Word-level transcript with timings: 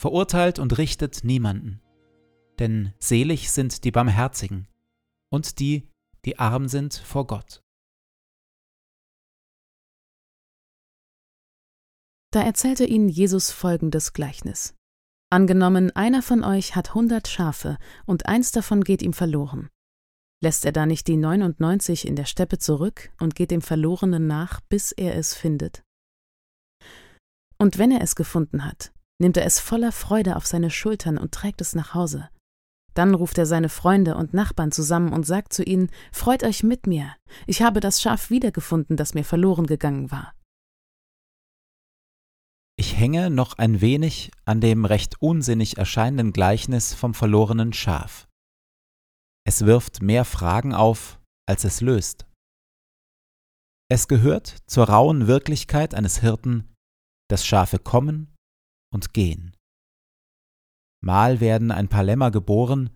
verurteilt 0.00 0.58
und 0.58 0.78
richtet 0.78 1.24
niemanden. 1.24 1.82
Denn 2.58 2.94
selig 2.98 3.52
sind 3.52 3.84
die 3.84 3.90
Barmherzigen 3.90 4.66
und 5.30 5.60
die, 5.60 5.90
die 6.24 6.38
arm 6.38 6.68
sind 6.68 6.94
vor 6.94 7.26
Gott. 7.26 7.62
Da 12.32 12.42
erzählte 12.42 12.84
ihnen 12.86 13.10
Jesus 13.10 13.50
folgendes 13.50 14.14
Gleichnis. 14.14 14.74
Angenommen, 15.30 15.94
einer 15.94 16.22
von 16.22 16.44
euch 16.44 16.74
hat 16.74 16.94
hundert 16.94 17.28
Schafe 17.28 17.76
und 18.06 18.26
eins 18.26 18.52
davon 18.52 18.82
geht 18.82 19.02
ihm 19.02 19.12
verloren. 19.12 19.68
Lässt 20.42 20.64
er 20.64 20.72
da 20.72 20.86
nicht 20.86 21.08
die 21.08 21.18
99 21.18 22.06
in 22.06 22.16
der 22.16 22.24
Steppe 22.24 22.58
zurück 22.58 23.12
und 23.20 23.34
geht 23.34 23.50
dem 23.50 23.60
Verlorenen 23.60 24.26
nach, 24.26 24.62
bis 24.62 24.92
er 24.92 25.14
es 25.16 25.34
findet? 25.34 25.82
Und 27.58 27.76
wenn 27.76 27.90
er 27.90 28.00
es 28.00 28.14
gefunden 28.14 28.64
hat, 28.64 28.92
nimmt 29.20 29.36
er 29.36 29.44
es 29.44 29.60
voller 29.60 29.92
Freude 29.92 30.36
auf 30.36 30.46
seine 30.46 30.70
Schultern 30.70 31.18
und 31.18 31.32
trägt 31.32 31.60
es 31.60 31.74
nach 31.74 31.94
Hause. 31.94 32.30
Dann 32.94 33.14
ruft 33.14 33.38
er 33.38 33.46
seine 33.46 33.68
Freunde 33.68 34.16
und 34.16 34.34
Nachbarn 34.34 34.72
zusammen 34.72 35.12
und 35.12 35.24
sagt 35.24 35.52
zu 35.52 35.62
ihnen 35.62 35.90
Freut 36.12 36.42
euch 36.42 36.62
mit 36.62 36.86
mir, 36.86 37.14
ich 37.46 37.62
habe 37.62 37.80
das 37.80 38.02
Schaf 38.02 38.30
wiedergefunden, 38.30 38.96
das 38.96 39.14
mir 39.14 39.24
verloren 39.24 39.66
gegangen 39.66 40.10
war. 40.10 40.34
Ich 42.76 42.96
hänge 42.96 43.30
noch 43.30 43.58
ein 43.58 43.80
wenig 43.82 44.30
an 44.46 44.60
dem 44.60 44.86
recht 44.86 45.20
unsinnig 45.20 45.76
erscheinenden 45.76 46.32
Gleichnis 46.32 46.94
vom 46.94 47.12
verlorenen 47.12 47.74
Schaf. 47.74 48.26
Es 49.44 49.66
wirft 49.66 50.02
mehr 50.02 50.24
Fragen 50.24 50.74
auf, 50.74 51.20
als 51.46 51.64
es 51.64 51.80
löst. 51.80 52.26
Es 53.90 54.08
gehört 54.08 54.56
zur 54.66 54.88
rauen 54.88 55.26
Wirklichkeit 55.26 55.94
eines 55.94 56.20
Hirten, 56.20 56.72
dass 57.28 57.44
Schafe 57.44 57.78
kommen 57.78 58.34
und 58.92 59.14
gehen. 59.14 59.56
Mal 61.02 61.40
werden 61.40 61.70
ein 61.70 61.88
paar 61.88 62.04
Lämmer 62.04 62.30
geboren, 62.30 62.90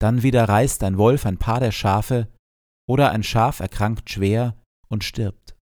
dann 0.00 0.22
wieder 0.22 0.48
reißt 0.48 0.82
ein 0.82 0.98
Wolf 0.98 1.26
ein 1.26 1.38
paar 1.38 1.60
der 1.60 1.72
Schafe 1.72 2.28
oder 2.88 3.10
ein 3.10 3.22
Schaf 3.22 3.60
erkrankt 3.60 4.10
schwer 4.10 4.60
und 4.88 5.04
stirbt. 5.04 5.56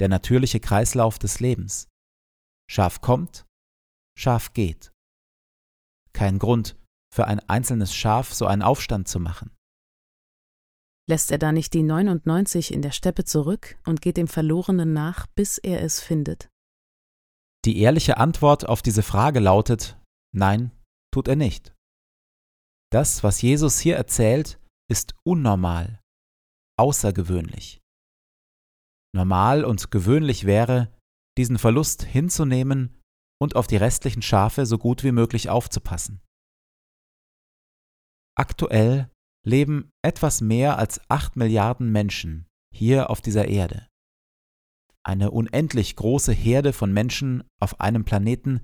Der 0.00 0.08
natürliche 0.08 0.60
Kreislauf 0.60 1.18
des 1.18 1.40
Lebens. 1.40 1.88
Schaf 2.70 3.00
kommt, 3.00 3.44
Schaf 4.16 4.52
geht. 4.52 4.92
Kein 6.12 6.38
Grund 6.38 6.76
für 7.12 7.26
ein 7.26 7.40
einzelnes 7.40 7.94
Schaf 7.94 8.32
so 8.32 8.46
einen 8.46 8.62
Aufstand 8.62 9.08
zu 9.08 9.20
machen. 9.20 9.50
Lässt 11.08 11.30
er 11.30 11.38
da 11.38 11.52
nicht 11.52 11.74
die 11.74 11.82
99 11.82 12.72
in 12.72 12.80
der 12.80 12.92
Steppe 12.92 13.24
zurück 13.24 13.76
und 13.84 14.00
geht 14.00 14.16
dem 14.16 14.28
Verlorenen 14.28 14.92
nach, 14.92 15.26
bis 15.26 15.58
er 15.58 15.82
es 15.82 16.00
findet? 16.00 16.48
Die 17.64 17.78
ehrliche 17.78 18.18
Antwort 18.18 18.68
auf 18.68 18.82
diese 18.82 19.02
Frage 19.02 19.40
lautet 19.40 19.98
Nein, 20.34 20.72
tut 21.12 21.28
er 21.28 21.36
nicht. 21.36 21.74
Das, 22.92 23.24
was 23.24 23.40
Jesus 23.40 23.78
hier 23.78 23.96
erzählt, 23.96 24.60
ist 24.90 25.14
unnormal, 25.24 26.00
außergewöhnlich. 26.78 27.80
Normal 29.14 29.64
und 29.64 29.90
gewöhnlich 29.90 30.44
wäre, 30.44 30.92
diesen 31.38 31.58
Verlust 31.58 32.02
hinzunehmen 32.02 33.00
und 33.40 33.56
auf 33.56 33.66
die 33.66 33.76
restlichen 33.76 34.22
Schafe 34.22 34.66
so 34.66 34.78
gut 34.78 35.02
wie 35.02 35.12
möglich 35.12 35.48
aufzupassen. 35.48 36.20
Aktuell 38.36 39.10
leben 39.46 39.90
etwas 40.04 40.40
mehr 40.40 40.78
als 40.78 41.00
acht 41.08 41.36
Milliarden 41.36 41.90
Menschen 41.90 42.46
hier 42.74 43.10
auf 43.10 43.20
dieser 43.20 43.46
Erde. 43.46 43.88
Eine 45.04 45.30
unendlich 45.30 45.96
große 45.96 46.32
Herde 46.32 46.72
von 46.72 46.92
Menschen 46.92 47.44
auf 47.60 47.80
einem 47.80 48.04
Planeten, 48.04 48.60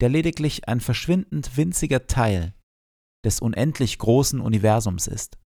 der 0.00 0.08
lediglich 0.08 0.68
ein 0.68 0.80
verschwindend 0.80 1.56
winziger 1.56 2.06
Teil 2.06 2.54
des 3.24 3.40
unendlich 3.40 3.98
großen 3.98 4.40
Universums 4.40 5.06
ist. 5.06 5.38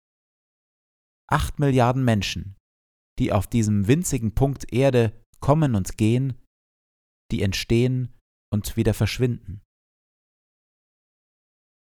Acht 1.28 1.58
Milliarden 1.58 2.04
Menschen, 2.04 2.56
die 3.18 3.32
auf 3.32 3.46
diesem 3.46 3.86
winzigen 3.86 4.34
Punkt 4.34 4.72
Erde 4.72 5.12
kommen 5.40 5.74
und 5.74 5.96
gehen, 5.96 6.34
die 7.30 7.42
entstehen 7.42 8.12
und 8.52 8.76
wieder 8.76 8.94
verschwinden. 8.94 9.62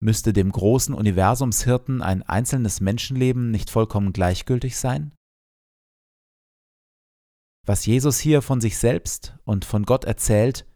Müsste 0.00 0.32
dem 0.32 0.50
großen 0.50 0.94
Universumshirten 0.94 2.02
ein 2.02 2.22
einzelnes 2.22 2.80
Menschenleben 2.80 3.50
nicht 3.50 3.70
vollkommen 3.70 4.12
gleichgültig 4.12 4.76
sein? 4.76 5.12
Was 7.66 7.86
Jesus 7.86 8.18
hier 8.18 8.42
von 8.42 8.60
sich 8.60 8.76
selbst 8.76 9.36
und 9.44 9.64
von 9.64 9.84
Gott 9.84 10.04
erzählt, 10.04 10.66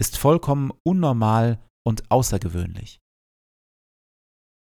ist 0.00 0.16
vollkommen 0.16 0.72
unnormal 0.84 1.58
und 1.84 2.10
außergewöhnlich. 2.10 3.00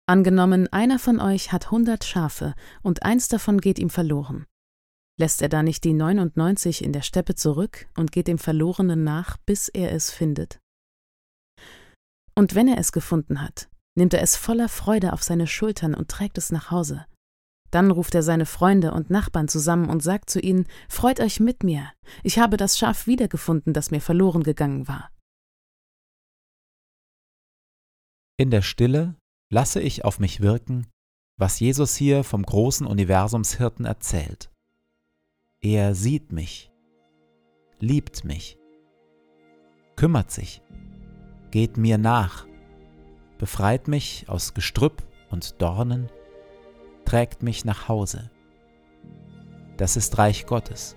Angenommen, 0.09 0.73
einer 0.73 0.99
von 0.99 1.21
euch 1.21 1.53
hat 1.53 1.71
hundert 1.71 2.05
Schafe 2.05 2.55
und 2.83 3.03
eins 3.03 3.29
davon 3.29 3.61
geht 3.61 3.79
ihm 3.79 3.91
verloren. 3.91 4.47
Lässt 5.19 5.43
er 5.43 5.49
da 5.49 5.63
nicht 5.63 5.85
die 5.85 5.95
99 5.95 6.85
in 6.85 6.93
der 6.93 7.03
Steppe 7.03 7.35
zurück 7.35 7.89
und 7.97 8.13
geht 8.13 8.29
dem 8.29 8.39
Verlorenen 8.39 9.03
nach, 9.03 9.37
bis 9.39 9.69
er 9.69 9.93
es 9.93 10.11
findet? 10.11 10.61
Und 12.35 12.55
wenn 12.55 12.69
er 12.69 12.79
es 12.79 12.93
gefunden 12.93 13.43
hat, 13.43 13.69
nimmt 13.97 14.15
er 14.15 14.23
es 14.23 14.37
voller 14.37 14.69
Freude 14.69 15.13
auf 15.13 15.23
seine 15.23 15.47
Schultern 15.47 15.95
und 15.95 16.09
trägt 16.09 16.39
es 16.39 16.53
nach 16.53 16.71
Hause. 16.71 17.07
Dann 17.77 17.91
ruft 17.91 18.15
er 18.15 18.23
seine 18.23 18.47
Freunde 18.47 18.93
und 18.93 19.11
Nachbarn 19.11 19.49
zusammen 19.49 19.91
und 19.91 20.03
sagt 20.03 20.31
zu 20.31 20.41
ihnen, 20.41 20.67
Freut 20.89 21.21
euch 21.21 21.41
mit 21.41 21.63
mir, 21.63 21.93
ich 22.23 22.39
habe 22.39 22.57
das 22.57 22.79
Schaf 22.79 23.07
wiedergefunden, 23.07 23.75
das 23.75 23.91
mir 23.91 24.01
verloren 24.01 24.45
gegangen 24.45 24.89
war. 24.89 25.11
In 28.39 28.51
der 28.51 28.63
Stille 28.63 29.15
lasse 29.53 29.83
ich 29.83 30.07
auf 30.07 30.21
mich 30.21 30.41
wirken, 30.41 30.87
was 31.37 31.61
Jesus 31.61 31.97
hier 31.97 32.25
vom 32.25 32.45
großen 32.45 32.87
Universumshirten 32.87 33.85
erzählt. 33.85 34.51
Er 35.61 35.95
sieht 35.95 36.33
mich, 36.33 36.73
liebt 37.79 38.25
mich, 38.25 38.57
kümmert 39.97 40.31
sich, 40.31 40.63
geht 41.51 41.77
mir 41.77 41.99
nach, 41.99 42.47
befreit 43.37 43.87
mich 43.87 44.31
aus 44.31 44.55
Gestrüpp 44.55 45.07
und 45.29 45.61
Dornen, 45.61 46.09
trägt 47.07 47.43
mich 47.43 47.65
nach 47.65 47.89
Hause. 47.89 48.31
Das 49.79 49.97
ist 49.97 50.19
Reich 50.19 50.45
Gottes. 50.47 50.97